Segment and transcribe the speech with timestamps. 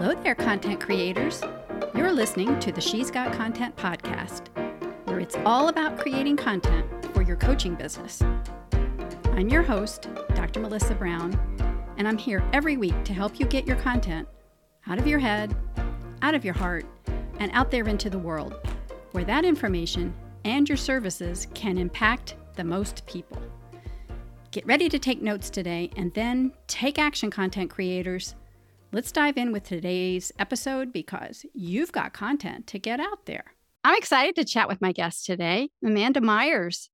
[0.00, 1.42] Hello there, content creators.
[1.94, 4.48] You're listening to the She's Got Content podcast,
[5.04, 8.22] where it's all about creating content for your coaching business.
[9.32, 10.60] I'm your host, Dr.
[10.60, 11.38] Melissa Brown,
[11.98, 14.26] and I'm here every week to help you get your content
[14.86, 15.54] out of your head,
[16.22, 16.86] out of your heart,
[17.38, 18.54] and out there into the world,
[19.12, 20.14] where that information
[20.46, 23.36] and your services can impact the most people.
[24.50, 28.34] Get ready to take notes today and then take action, content creators.
[28.92, 33.54] Let's dive in with today's episode because you've got content to get out there.
[33.84, 36.90] I'm excited to chat with my guest today, Amanda Myers.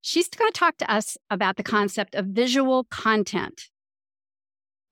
[0.00, 3.62] She's going to talk to us about the concept of visual content.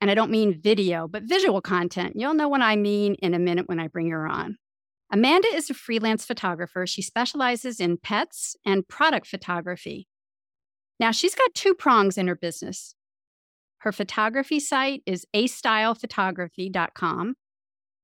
[0.00, 2.14] And I don't mean video, but visual content.
[2.16, 4.58] You'll know what I mean in a minute when I bring her on.
[5.12, 6.88] Amanda is a freelance photographer.
[6.88, 10.08] She specializes in pets and product photography.
[10.98, 12.96] Now, she's got two prongs in her business.
[13.78, 17.34] Her photography site is astylephotography.com.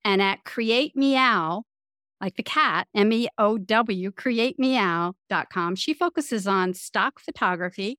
[0.05, 1.65] And at Create Meow,
[2.21, 7.99] like the cat, M E O W, createmeow.com, she focuses on stock photography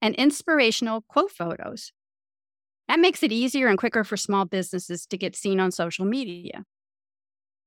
[0.00, 1.92] and inspirational quote photos.
[2.88, 6.64] That makes it easier and quicker for small businesses to get seen on social media.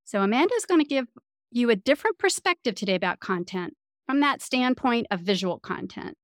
[0.03, 1.07] So, Amanda is going to give
[1.49, 3.73] you a different perspective today about content
[4.05, 6.15] from that standpoint of visual content.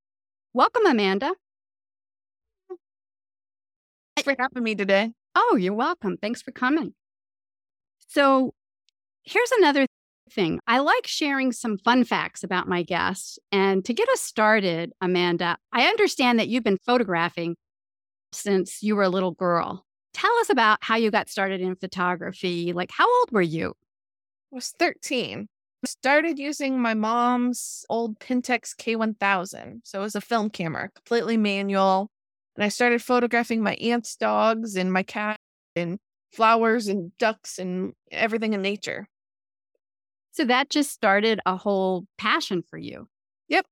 [0.54, 1.34] Welcome, Amanda.
[4.16, 5.12] Thanks for having me today.
[5.36, 6.18] Oh, you're welcome.
[6.18, 6.94] Thanks for coming.
[8.08, 8.54] So,
[9.24, 9.86] here's another
[10.32, 10.60] thing.
[10.68, 13.40] I like sharing some fun facts about my guests.
[13.52, 17.56] And to get us started, Amanda, I understand that you've been photographing
[18.34, 19.86] since you were a little girl.
[20.14, 22.74] Tell us about how you got started in photography.
[22.74, 23.74] Like, how old were you?
[24.52, 25.48] I was 13
[25.86, 29.82] started using my mom's old Pentax K1000.
[29.84, 32.10] So it was a film camera, completely manual.
[32.56, 35.40] And I started photographing my aunt's dogs and my cat
[35.76, 36.00] and
[36.32, 39.08] flowers and ducks and everything in nature.
[40.32, 43.08] So that just started a whole passion for you.
[43.50, 43.66] Yep.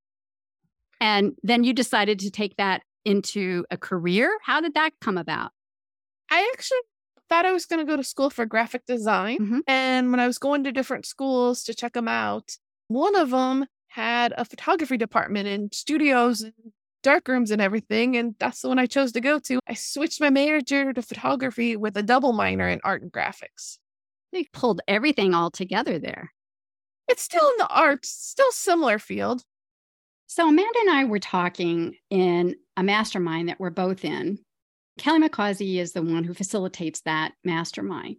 [1.00, 4.38] And then you decided to take that into a career.
[4.44, 5.52] How did that come about?
[6.30, 6.80] I actually
[7.30, 9.40] thought I was going to go to school for graphic design.
[9.40, 9.59] Mm-hmm.
[9.68, 13.66] And when I was going to different schools to check them out, one of them
[13.90, 16.54] had a photography department and studios and
[17.04, 18.18] dark rooms and everything.
[18.18, 19.60] And that's the one I chose to go to.
[19.68, 23.78] I switched my major to photography with a double minor in art and graphics.
[24.32, 26.32] They pulled everything all together there.
[27.08, 29.44] It's still in the arts, still similar field.
[30.28, 34.38] So Amanda and I were talking in a mastermind that we're both in
[35.00, 38.18] Kelly McCausey is the one who facilitates that mastermind.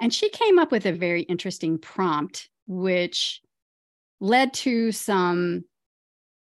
[0.00, 3.40] And she came up with a very interesting prompt, which
[4.20, 5.64] led to some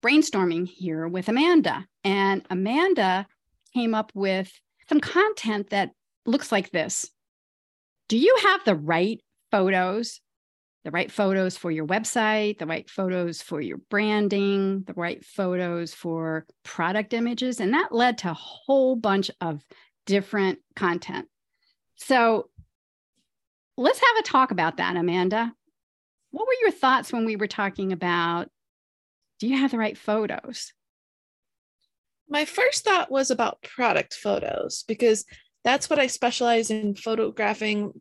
[0.03, 1.87] brainstorming here with Amanda.
[2.05, 3.27] And Amanda
[3.75, 4.53] came up with
[4.89, 5.91] some content that
[6.27, 7.11] looks like this
[8.09, 10.21] Do you have the right photos?
[10.83, 15.93] The right photos for your website, the right photos for your branding, the right photos
[15.93, 17.61] for product images.
[17.61, 19.63] And that led to a whole bunch of
[20.07, 21.29] different content.
[21.97, 22.49] So
[23.77, 25.53] let's have a talk about that, Amanda.
[26.31, 28.49] What were your thoughts when we were talking about
[29.41, 30.73] do you have the right photos?
[32.29, 35.25] My first thought was about product photos because
[35.65, 37.93] that's what I specialize in photographing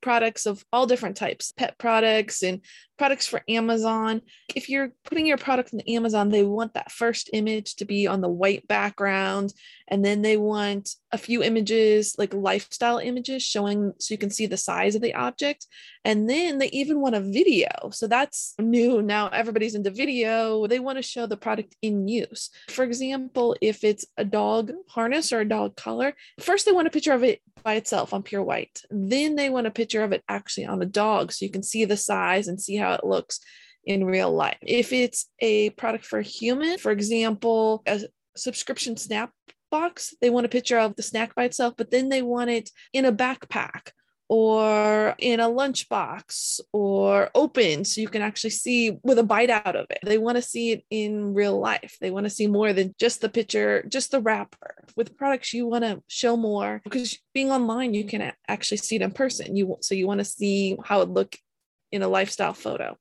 [0.00, 2.60] products of all different types pet products and
[2.98, 4.22] products for Amazon.
[4.54, 8.20] If you're putting your product on Amazon, they want that first image to be on
[8.20, 9.52] the white background.
[9.88, 14.46] And then they want a few images, like lifestyle images, showing so you can see
[14.46, 15.66] the size of the object.
[16.04, 17.68] And then they even want a video.
[17.92, 19.02] So that's new.
[19.02, 20.66] Now everybody's into video.
[20.66, 22.50] They want to show the product in use.
[22.68, 26.90] For example, if it's a dog harness or a dog collar, first they want a
[26.90, 28.82] picture of it by itself on pure white.
[28.90, 31.84] Then they want a picture of it actually on a dog so you can see
[31.84, 33.40] the size and see how it looks
[33.84, 34.58] in real life.
[34.62, 38.00] If it's a product for a human, for example, a
[38.36, 39.30] subscription snap
[39.70, 42.70] box, they want a picture of the snack by itself, but then they want it
[42.92, 43.90] in a backpack
[44.28, 49.76] or in a lunchbox or open so you can actually see with a bite out
[49.76, 49.98] of it.
[50.02, 51.96] They want to see it in real life.
[52.00, 54.74] They want to see more than just the picture, just the wrapper.
[54.96, 59.02] With products, you want to show more because being online, you can actually see it
[59.02, 59.54] in person.
[59.54, 61.36] You so you want to see how it look
[61.96, 62.96] in a lifestyle photo.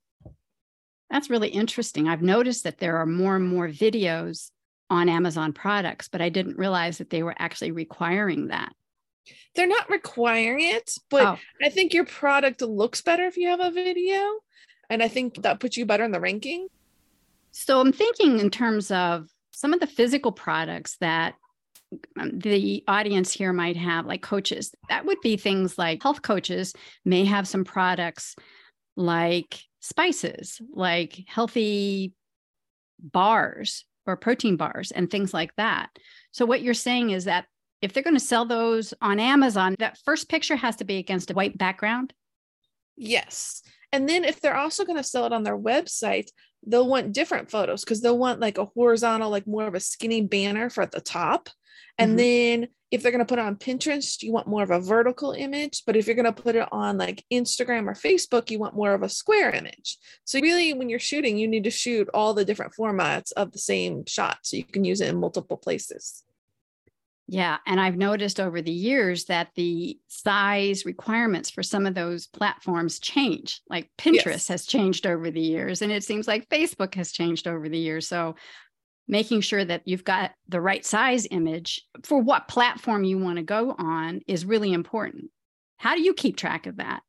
[1.09, 2.07] That's really interesting.
[2.07, 4.49] I've noticed that there are more and more videos
[4.89, 8.73] on Amazon products, but I didn't realize that they were actually requiring that.
[9.55, 11.37] They're not requiring it, but oh.
[11.63, 14.19] I think your product looks better if you have a video.
[14.89, 16.67] And I think that puts you better in the ranking.
[17.51, 21.35] So I'm thinking in terms of some of the physical products that
[22.19, 26.73] um, the audience here might have, like coaches, that would be things like health coaches
[27.05, 28.35] may have some products
[28.95, 32.13] like spices, like healthy
[32.99, 35.89] bars or protein bars and things like that.
[36.31, 37.45] So, what you're saying is that
[37.81, 41.31] if they're going to sell those on Amazon, that first picture has to be against
[41.31, 42.13] a white background.
[42.97, 43.61] Yes.
[43.91, 46.29] And then if they're also going to sell it on their website,
[46.67, 50.21] they'll want different photos because they'll want like a horizontal, like more of a skinny
[50.21, 51.49] banner for at the top.
[51.97, 52.17] And mm-hmm.
[52.17, 55.31] then if they're going to put it on Pinterest, you want more of a vertical
[55.31, 55.83] image.
[55.85, 58.93] But if you're going to put it on like Instagram or Facebook, you want more
[58.93, 59.97] of a square image.
[60.23, 63.59] So, really, when you're shooting, you need to shoot all the different formats of the
[63.59, 66.24] same shot so you can use it in multiple places.
[67.27, 67.57] Yeah.
[67.65, 72.99] And I've noticed over the years that the size requirements for some of those platforms
[72.99, 73.61] change.
[73.67, 74.47] Like Pinterest yes.
[74.49, 78.07] has changed over the years, and it seems like Facebook has changed over the years.
[78.07, 78.35] So
[79.07, 83.43] making sure that you've got the right size image for what platform you want to
[83.43, 85.25] go on is really important.
[85.77, 87.01] How do you keep track of that?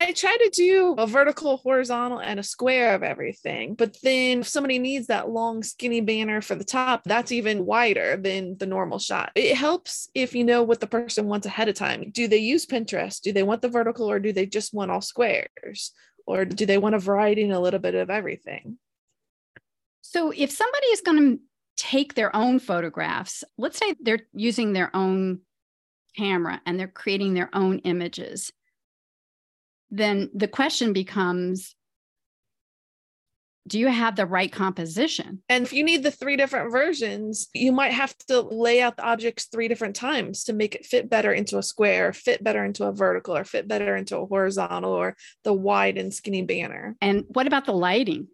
[0.00, 3.74] I try to do a vertical, horizontal, and a square of everything.
[3.74, 8.16] But then if somebody needs that long, skinny banner for the top, that's even wider
[8.16, 9.32] than the normal shot.
[9.34, 12.10] It helps if you know what the person wants ahead of time.
[12.12, 13.20] Do they use Pinterest?
[13.20, 15.92] Do they want the vertical or do they just want all squares?
[16.26, 18.78] Or do they want a variety and a little bit of everything?
[20.02, 21.40] So if somebody is going to
[21.76, 25.40] take their own photographs, let's say they're using their own
[26.16, 28.52] camera and they're creating their own images
[29.90, 31.74] then the question becomes
[33.68, 35.42] do you have the right composition?
[35.48, 39.04] And if you need the three different versions, you might have to lay out the
[39.04, 42.84] objects three different times to make it fit better into a square, fit better into
[42.84, 46.96] a vertical, or fit better into a horizontal, or the wide and skinny banner.
[47.02, 48.28] And what about the lighting?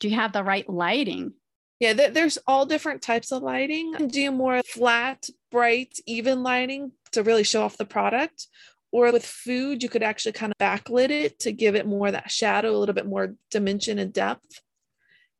[0.00, 1.32] Do you have the right lighting?
[1.80, 3.92] Yeah, there's all different types of lighting.
[4.08, 8.46] Do more flat, bright, even lighting to really show off the product?
[8.94, 12.30] Or with food, you could actually kind of backlit it to give it more that
[12.30, 14.60] shadow, a little bit more dimension and depth.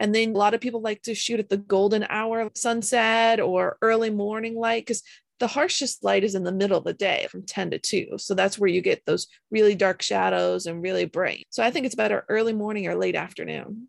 [0.01, 3.79] And then a lot of people like to shoot at the golden hour sunset or
[3.81, 5.05] early morning light because
[5.39, 8.15] the harshest light is in the middle of the day from 10 to 2.
[8.17, 11.47] So that's where you get those really dark shadows and really bright.
[11.51, 13.89] So I think it's better early morning or late afternoon.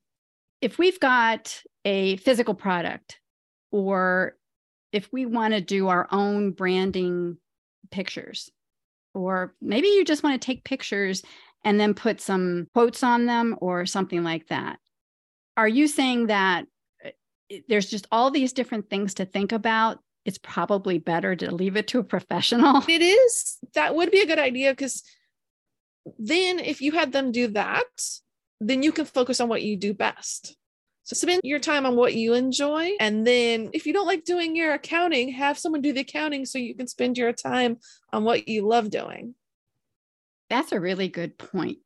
[0.62, 3.20] If we've got a physical product
[3.72, 4.38] or
[4.92, 7.38] if we want to do our own branding
[7.90, 8.52] pictures,
[9.16, 11.24] or maybe you just want to take pictures
[11.64, 14.78] and then put some quotes on them or something like that.
[15.58, 16.66] Are you saying that
[17.04, 17.10] uh,
[17.68, 20.00] there's just all these different things to think about?
[20.26, 22.84] It's probably better to leave it to a professional.
[22.88, 23.58] It is.
[23.74, 25.04] That would be a good idea because
[26.18, 27.84] then if you had them do that,
[28.60, 30.56] then you can focus on what you do best.
[31.06, 32.94] So spend your time on what you enjoy.
[33.00, 36.58] And then if you don't like doing your accounting, have someone do the accounting so
[36.58, 37.78] you can spend your time
[38.12, 39.36] on what you love doing.
[40.50, 41.78] That's a really good point.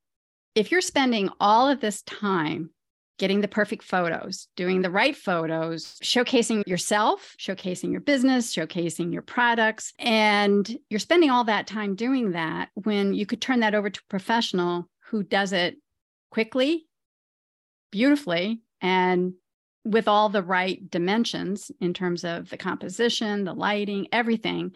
[0.56, 2.70] If you're spending all of this time
[3.18, 9.22] getting the perfect photos, doing the right photos, showcasing yourself, showcasing your business, showcasing your
[9.22, 13.90] products, and you're spending all that time doing that when you could turn that over
[13.90, 15.76] to a professional who does it
[16.32, 16.88] quickly,
[17.92, 19.34] beautifully, and
[19.86, 24.72] with all the right dimensions in terms of the composition, the lighting, everything,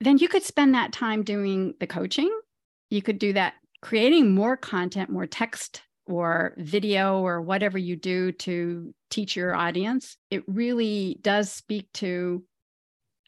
[0.00, 2.30] then you could spend that time doing the coaching.
[2.90, 8.32] You could do that creating more content, more text or video or whatever you do
[8.32, 10.16] to teach your audience.
[10.30, 12.44] It really does speak to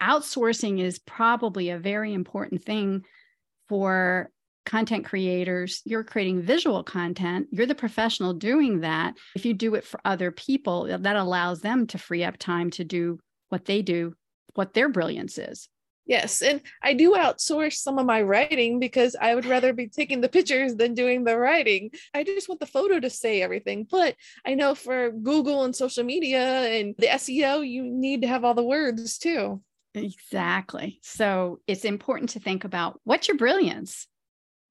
[0.03, 3.05] outsourcing is probably a very important thing
[3.69, 4.31] for
[4.65, 9.15] content creators, you're creating visual content, you're the professional doing that.
[9.35, 12.85] If you do it for other people, that allows them to free up time to
[12.85, 13.19] do
[13.49, 14.15] what they do,
[14.55, 15.69] what their brilliance is.
[16.07, 16.43] Yes.
[16.43, 20.29] And I do outsource some of my writing because I would rather be taking the
[20.29, 21.93] pictures than doing the writing.
[22.13, 23.87] I just want the photo to say everything.
[23.91, 24.15] But
[24.47, 28.53] I know for Google and social media and the SEO, you need to have all
[28.53, 29.63] the words too.
[29.95, 30.99] Exactly.
[31.03, 34.07] So it's important to think about what's your brilliance?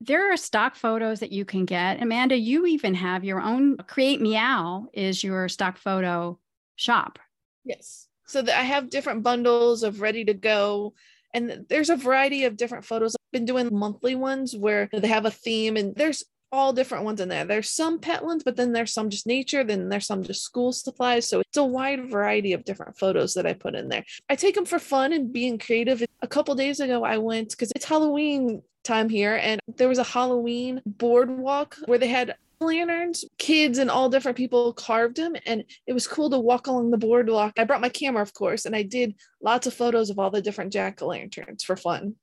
[0.06, 2.02] There are stock photos that you can get.
[2.02, 6.40] Amanda, you even have your own Create Meow is your stock photo
[6.76, 7.20] shop.
[7.64, 8.08] Yes.
[8.26, 10.94] So I have different bundles of ready to go.
[11.34, 13.16] And there's a variety of different photos.
[13.16, 17.20] I've been doing monthly ones where they have a theme and there's all different ones
[17.20, 17.44] in there.
[17.44, 20.72] There's some pet ones, but then there's some just nature, then there's some just school
[20.72, 21.28] supplies.
[21.28, 24.06] So it's a wide variety of different photos that I put in there.
[24.30, 26.04] I take them for fun and being creative.
[26.22, 30.04] A couple days ago, I went because it's Halloween time here and there was a
[30.04, 33.26] Halloween boardwalk where they had lanterns.
[33.38, 36.98] Kids and all different people carved them, and it was cool to walk along the
[36.98, 37.54] boardwalk.
[37.58, 40.42] I brought my camera, of course, and I did lots of photos of all the
[40.42, 42.16] different jack o' lanterns for fun.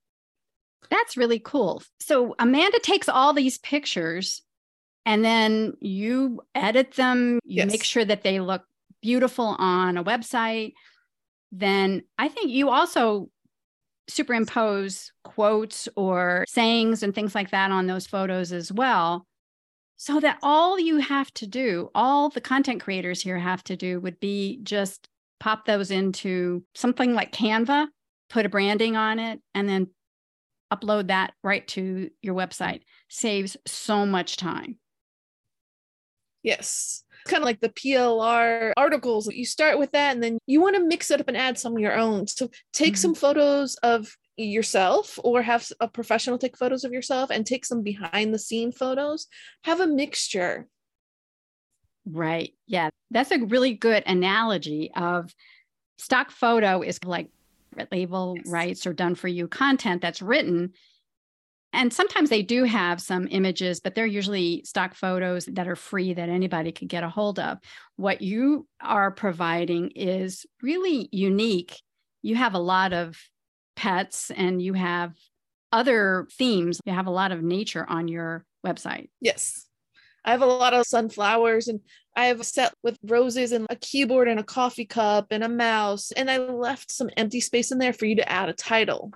[0.88, 1.82] That's really cool.
[2.00, 4.42] So Amanda takes all these pictures
[5.06, 7.66] and then you edit them, you Yes.
[7.66, 8.64] make sure that they look
[9.02, 10.74] beautiful on a website.
[11.52, 13.30] Then I think you also
[14.08, 19.26] superimpose quotes or sayings and things like that on those photos as well.
[19.96, 24.00] So that all you have to do, all the content creators here have to do
[24.00, 25.08] would be just
[25.38, 27.88] pop those into something like Canva,
[28.28, 29.88] put a branding on it, and then
[30.72, 32.82] upload that right to your website.
[33.08, 34.78] Saves so much time.
[36.42, 37.04] Yes.
[37.26, 39.28] Kind of like the PLR articles.
[39.28, 41.74] You start with that and then you want to mix it up and add some
[41.74, 42.26] of your own.
[42.26, 42.98] So take Mhm.
[42.98, 47.82] some photos of yourself or have a professional take photos of yourself and take some
[47.82, 49.26] behind the scene photos.
[49.64, 50.66] Have a mixture.
[52.06, 52.54] Right.
[52.66, 52.88] Yeah.
[53.10, 55.34] That's a really good analogy of
[55.98, 57.28] stock photo is like
[57.90, 58.46] label Yes.
[58.48, 60.72] rights or done for you content that's written.
[61.72, 66.14] And sometimes they do have some images, but they're usually stock photos that are free
[66.14, 67.58] that anybody could get a hold of.
[67.96, 71.80] What you are providing is really unique.
[72.22, 73.16] You have a lot of
[73.76, 75.14] pets and you have
[75.70, 76.80] other themes.
[76.84, 79.10] You have a lot of nature on your website.
[79.20, 79.66] Yes.
[80.24, 81.80] I have a lot of sunflowers and
[82.16, 85.48] I have a set with roses and a keyboard and a coffee cup and a
[85.48, 86.10] mouse.
[86.12, 89.12] And I left some empty space in there for you to add a title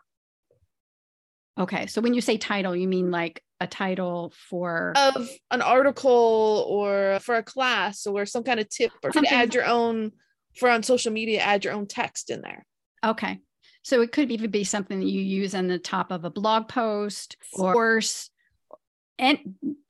[1.59, 1.87] Okay.
[1.87, 7.21] So when you say title, you mean like a title for of an article or
[7.23, 10.11] for a class or some kind of tip or Something- add your own
[10.59, 12.67] for on social media, add your own text in there.
[13.05, 13.39] okay.
[13.85, 16.69] So it could even be something that you use on the top of a blog
[16.69, 18.31] post or course,
[19.19, 19.39] and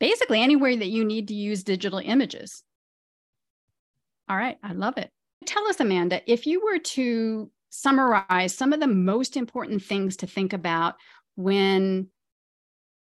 [0.01, 2.63] basically anywhere that you need to use digital images.
[4.29, 4.57] All right.
[4.63, 5.11] I love it.
[5.47, 10.27] Tell us, Amanda, if you were to summarize some of the most important things to
[10.27, 10.95] think about
[11.37, 12.09] when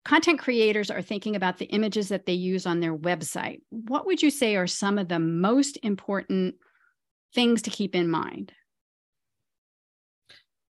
[0.04, 4.22] content creators are thinking about the images that they use on their website, what would
[4.22, 6.54] you say are some of the most important
[7.34, 8.52] things to keep in mind?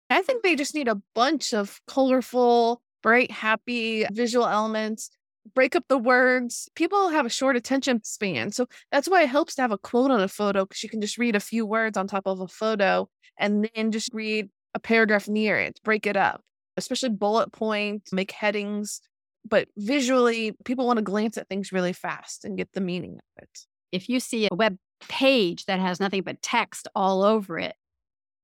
[0.10, 5.10] I think they just need a bunch of colorful, bright, happy visual elements.
[5.54, 6.70] Break up the words.
[6.76, 8.52] People have a short attention span.
[8.52, 11.02] So that's why it helps to have a quote on a photo because you can
[11.02, 14.80] just read a few words on top of a photo and then just read a
[14.80, 16.42] paragraph near it, break it up,
[16.78, 19.02] especially bullet points, make headings.
[19.48, 23.44] But visually, people want to glance at things really fast and get the meaning of
[23.44, 23.60] it.
[23.92, 27.76] if you see a web page that has nothing but text all over it,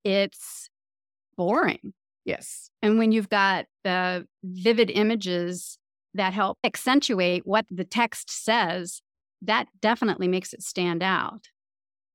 [0.04, 0.70] it's
[1.36, 1.94] boring.
[2.26, 2.70] Yes.
[2.82, 5.78] And when you've got the vivid images
[6.14, 9.02] that help accentuate what the text says,
[9.42, 11.48] that definitely makes it stand out.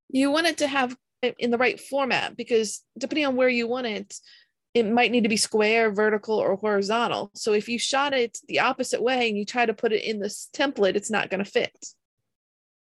[0.09, 0.97] You want it to have
[1.39, 4.15] in the right format because depending on where you want it,
[4.75, 7.31] it might need to be square, vertical, or horizontal.
[7.35, 10.21] So if you shot it the opposite way and you try to put it in
[10.21, 11.75] this template, it's not going to fit.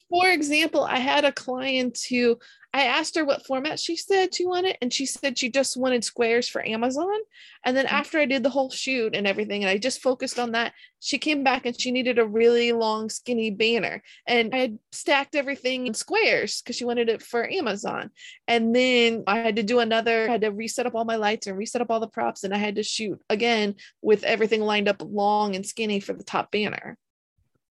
[0.09, 2.37] For example, I had a client who
[2.73, 6.05] I asked her what format she said she wanted, and she said she just wanted
[6.05, 7.19] squares for Amazon.
[7.65, 7.95] And then mm-hmm.
[7.95, 11.17] after I did the whole shoot and everything, and I just focused on that, she
[11.17, 14.01] came back and she needed a really long, skinny banner.
[14.25, 18.09] And I had stacked everything in squares because she wanted it for Amazon.
[18.47, 21.47] And then I had to do another, I had to reset up all my lights
[21.47, 24.87] and reset up all the props, and I had to shoot again with everything lined
[24.87, 26.97] up long and skinny for the top banner.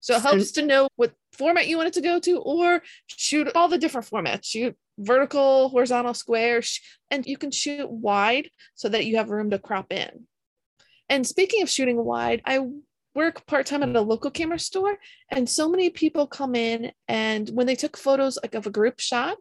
[0.01, 3.49] So it helps to know what format you want it to go to, or shoot
[3.55, 4.45] all the different formats.
[4.45, 6.63] Shoot vertical, horizontal, square,
[7.11, 10.27] and you can shoot wide so that you have room to crop in.
[11.09, 12.67] And speaking of shooting wide, I
[13.15, 14.99] work part time at a local camera store,
[15.31, 19.01] and so many people come in and when they took photos like of a group
[19.01, 19.39] shot,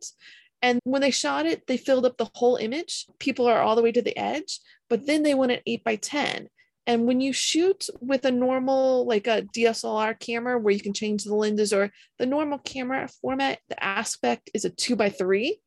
[0.61, 3.05] and when they shot it, they filled up the whole image.
[3.19, 4.59] People are all the way to the edge,
[4.89, 6.47] but then they went at eight by 10.
[6.87, 11.25] And when you shoot with a normal, like a DSLR camera where you can change
[11.25, 15.59] the lenses or the normal camera format, the aspect is a two by three.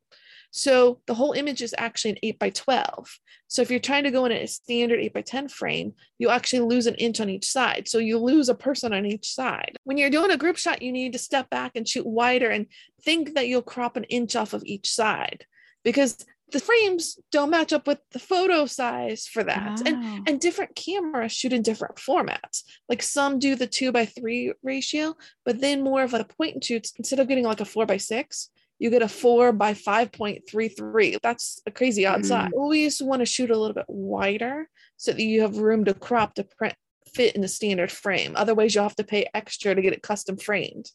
[0.49, 3.07] So the whole image is actually an eight by 12.
[3.47, 6.61] So if you're trying to go in a standard eight by 10 frame, you actually
[6.61, 7.87] lose an inch on each side.
[7.87, 9.77] So you lose a person on each side.
[9.85, 12.65] When you're doing a group shot, you need to step back and shoot wider and
[13.03, 15.45] think that you'll crop an inch off of each side
[15.83, 16.17] because
[16.51, 19.81] the frames don't match up with the photo size for that.
[19.85, 20.23] And Wow.
[20.27, 22.63] and different cameras shoot in different formats.
[22.89, 25.15] Like some do the two by three ratio,
[25.45, 27.97] but then more of a point and shoots, instead of getting like a four by
[27.97, 31.17] six, you get a four by 5.33.
[31.21, 32.25] That's a crazy odd Mm.
[32.25, 32.51] size.
[32.55, 36.33] Always want to shoot a little bit wider so that you have room to crop
[36.35, 36.75] to print
[37.13, 38.33] fit in the standard frame.
[38.35, 40.89] Otherwise, you'll have to pay extra to get it custom framed.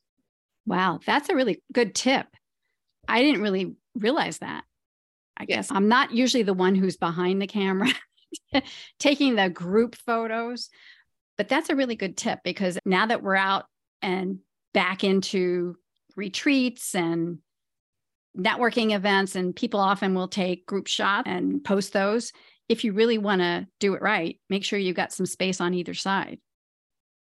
[0.65, 2.27] Wow, that's a really good tip.
[3.07, 4.65] I didn't really realize that.
[5.37, 7.89] I guess I'm not usually the one who's behind the camera
[8.99, 10.71] taking the group photos,
[11.37, 13.67] but that's a really good tip because now that we're out
[14.03, 14.39] and
[14.73, 15.77] back into
[16.17, 17.39] retreats and
[18.37, 22.33] networking events, and people often will take group shots and post those.
[22.69, 25.73] If you really want to do it right, make sure you've got some space on
[25.75, 26.39] either side.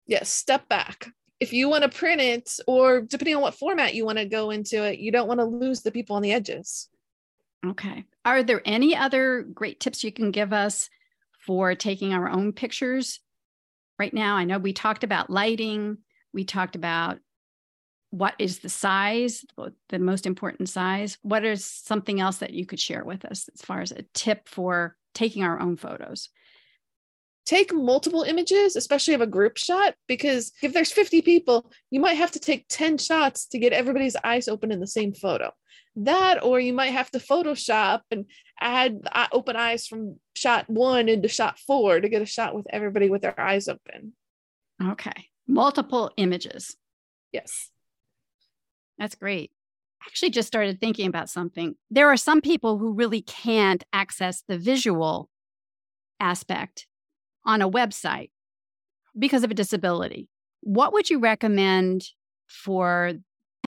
[0.06, 1.08] Yes, step back
[1.40, 4.50] if you want to print it or depending on what format you want to go
[4.50, 6.88] into it you don't want to lose the people on the edges
[7.70, 8.04] okay.
[8.24, 10.88] Are there any other great tips you can give us
[11.46, 13.20] for taking our own pictures
[13.98, 14.36] right now?
[14.36, 15.98] I know we talked about lighting.
[16.32, 17.18] We talked about
[18.10, 19.44] what is the size
[19.88, 21.18] the most important size.
[21.22, 24.48] What is something else that you could share with us as far as a tip
[24.48, 26.28] for taking our own photos?
[27.44, 32.14] Take multiple images, especially of a group shot, because if there's 50 people, you might
[32.14, 35.50] have to take 10 shots to get everybody's eyes open in the same photo.
[35.96, 38.26] That, or you might have to Photoshop and
[38.60, 39.00] add
[39.32, 43.22] open eyes from shot one into shot four to get a shot with everybody with
[43.22, 44.12] their eyes open.
[44.82, 45.28] Okay.
[45.46, 46.76] Multiple images.
[47.32, 47.70] Yes.
[48.98, 49.52] That's great.
[50.06, 51.76] Actually, just started thinking about something.
[51.90, 55.28] There are some people who really can't access the visual
[56.20, 56.86] aspect
[57.44, 58.30] on a website
[59.18, 60.28] because of a disability,
[60.60, 62.04] what would you recommend
[62.46, 63.12] for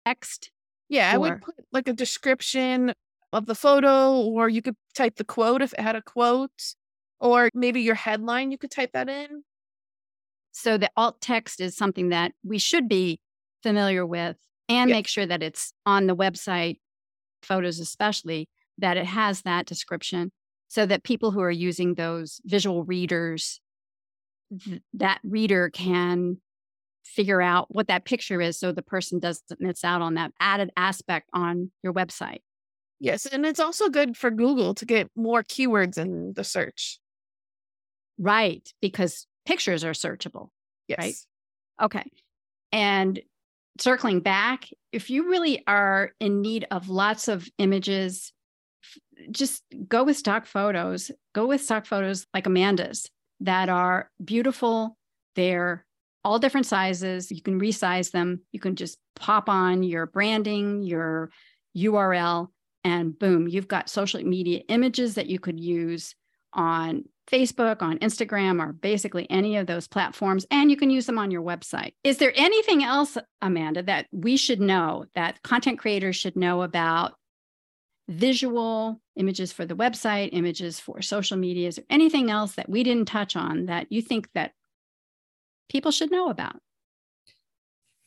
[0.06, 0.52] text?
[0.90, 2.94] Yeah, I would put like a description
[3.32, 6.76] of the photo, or you could type the quote if it had a quote,
[7.20, 9.44] or maybe your headline, you could type that in.
[10.52, 13.20] So the alt text is something that we should be
[13.64, 14.96] familiar with and Yeah.
[14.96, 16.80] make sure that it's on the website,
[17.44, 20.32] photos especially, that it has that description
[20.70, 23.62] so that people who are using those visual readers,
[24.64, 26.42] th- that reader can
[27.10, 30.72] figure out what that picture is so the person doesn't miss out on that added
[30.78, 32.40] aspect on your website.
[33.00, 37.00] Yes, and it's also good for Google to get more keywords in the search.
[38.18, 38.72] Right.
[38.82, 40.50] Because pictures are searchable.
[40.88, 41.26] Yes.
[41.82, 42.04] Okay.
[42.72, 43.20] And
[43.80, 48.34] circling back, if you really are in need of lots of images,
[49.32, 51.12] just go with stock photos.
[51.34, 54.98] Go with stock photos like Amanda's that are beautiful.
[55.36, 55.86] They're
[56.24, 57.32] all different sizes.
[57.32, 58.42] You can resize them.
[58.52, 61.32] You can just pop on your branding, your
[61.78, 62.50] URL,
[62.84, 66.16] and boom, you've got social media images that you could use
[66.54, 71.20] on Facebook, on Instagram, or basically any of those platforms, and you can use them
[71.20, 71.94] on your website.
[72.04, 77.14] Is there anything else, Amanda, that we should know that content creators should know about
[78.08, 81.68] visual images for the website, images for social media?
[81.68, 84.54] Is there anything else that we didn't touch on that you think that
[85.70, 86.58] people should know about?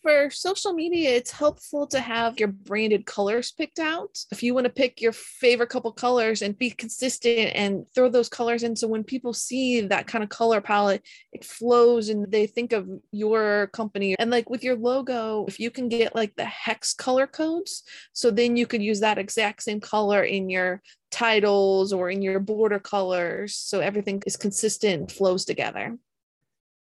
[0.03, 4.19] For social media, it's helpful to have your branded colors picked out.
[4.33, 8.29] If you want to pick your favorite couple colors and be consistent and throw those
[8.29, 12.49] colors in, so when people see that kind of color palette, it flows and they
[12.49, 14.17] think of your company.
[14.19, 18.33] And like with your logo, if you can get like the hex color codes, so
[18.33, 22.81] then you could use that exact same color in your titles or in your border
[22.81, 23.55] colors.
[23.55, 25.97] So everything is consistent flows together.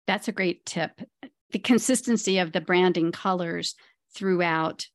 [0.10, 1.02] That's a great tip.
[1.52, 3.76] The consistency of the branding colors
[4.15, 4.88] throughout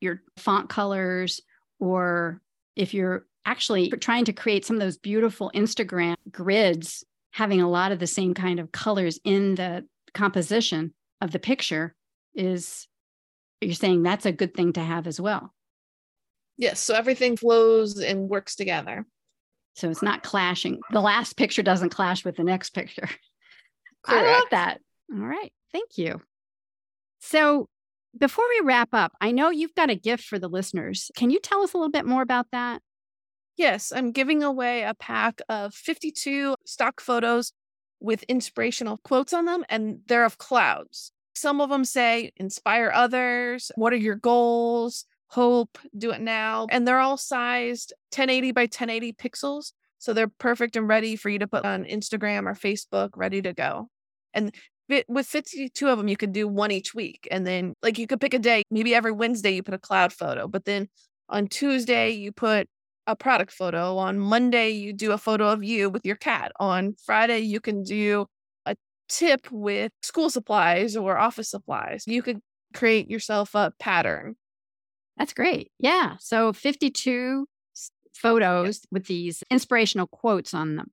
[0.00, 1.40] your font colors,
[1.80, 2.40] or
[2.76, 7.90] if you're actually trying to create some of those beautiful Instagram grids, having a lot
[7.90, 11.96] of the same kind of colors in the composition of the picture
[12.36, 12.86] is,
[13.60, 15.52] you're saying that's a good thing to have as well.
[16.56, 16.78] Yes.
[16.78, 19.04] So everything flows and works together.
[19.74, 20.78] So it's not clashing.
[20.92, 23.08] The last picture doesn't clash with the next picture.
[24.06, 24.80] I love that.
[25.12, 25.52] All right.
[25.72, 26.20] Thank you.
[27.20, 27.68] So
[28.18, 31.10] before we wrap up, I know you've got a gift for the listeners.
[31.16, 32.82] Can you tell us a little bit more about that?
[33.56, 37.52] Yes, I'm giving away a pack of 52 stock photos
[38.00, 41.12] with inspirational quotes on them, and they're of clouds.
[41.34, 43.72] Some of them say, inspire others.
[43.76, 45.06] What are your goals?
[45.28, 46.66] Hope, do it now.
[46.70, 49.72] And they're all sized 1080 by 1080 pixels.
[49.98, 53.52] So they're perfect and ready for you to put on Instagram or Facebook, ready to
[53.52, 53.88] go.
[54.34, 54.54] And
[55.08, 57.26] with 52 of them, you could do one each week.
[57.30, 58.62] And then, like, you could pick a day.
[58.70, 60.88] Maybe every Wednesday you put a cloud photo, but then
[61.30, 62.68] on Tuesday you put
[63.06, 63.96] a product photo.
[63.96, 66.52] On Monday, you do a photo of you with your cat.
[66.58, 68.26] On Friday, you can do
[68.66, 68.76] a
[69.08, 72.04] tip with school supplies or office supplies.
[72.06, 72.40] You could
[72.74, 74.36] create yourself a pattern.
[75.16, 75.70] That's great.
[75.78, 76.16] Yeah.
[76.18, 77.46] So 52
[78.14, 80.90] photos with these inspirational quotes on them.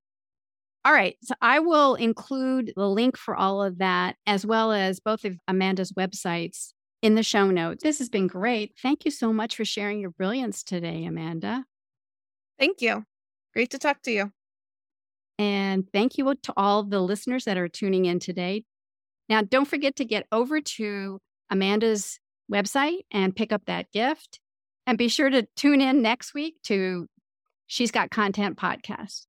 [0.83, 1.15] All right.
[1.21, 5.37] So I will include the link for all of that, as well as both of
[5.47, 7.83] Amanda's websites in the show notes.
[7.83, 8.73] This has been great.
[8.81, 11.65] Thank you so much for sharing your brilliance today, Amanda.
[12.59, 13.05] Thank you.
[13.53, 14.31] Great to talk to you.
[15.37, 18.63] And thank you to all the listeners that are tuning in today.
[19.29, 22.19] Now, don't forget to get over to Amanda's
[22.51, 24.39] website and pick up that gift.
[24.87, 27.07] And be sure to tune in next week to
[27.67, 29.25] She's Got Content podcast.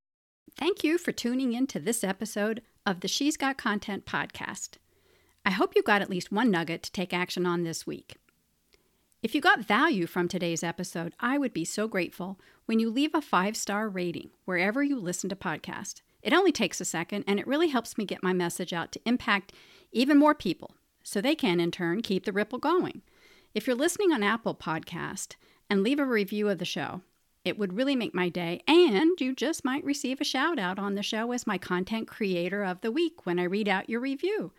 [0.63, 4.75] Thank you for tuning in to this episode of the She's Got Content podcast.
[5.45, 8.15] I hope you got at least one nugget to take action on this week.
[9.25, 13.13] If you got value from today's episode, I would be so grateful when you leave
[13.13, 16.01] a five star rating wherever you listen to podcasts.
[16.23, 19.01] It only takes a second and it really helps me get my message out to
[19.05, 19.53] impact
[19.91, 23.03] even more people so they can, in turn, keep the ripple going.
[23.53, 25.35] If you're listening on Apple Podcast
[25.69, 27.01] and leave a review of the show,
[27.45, 30.95] it would really make my day, and you just might receive a shout out on
[30.95, 34.53] the show as my content creator of the week when I read out your review.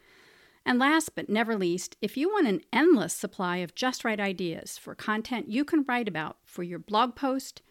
[0.66, 4.78] And last but never least, if you want an endless supply of just right ideas
[4.78, 7.62] for content you can write about for your blog post,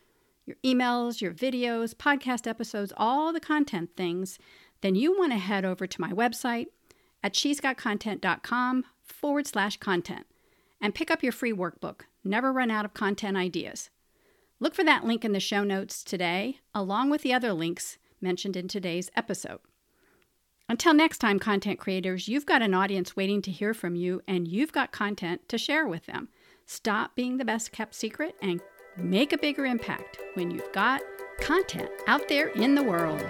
[0.44, 4.38] your emails, your videos, podcast episodes, all the content things,
[4.81, 6.66] then you want to head over to my website
[7.22, 10.27] at she'sgotcontent.com forward slash content
[10.81, 13.88] and pick up your free workbook, Never Run Out of Content Ideas.
[14.62, 18.57] Look for that link in the show notes today, along with the other links mentioned
[18.57, 19.59] in today's episode.
[20.68, 24.46] Until next time, content creators, you've got an audience waiting to hear from you, and
[24.46, 26.29] you've got content to share with them.
[26.64, 28.61] Stop being the best kept secret and
[28.96, 31.01] make a bigger impact when you've got
[31.40, 33.20] content out there in the world.